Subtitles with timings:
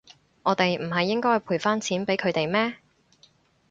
[0.41, 2.77] 我哋唔係應該賠返錢畀佢哋咩？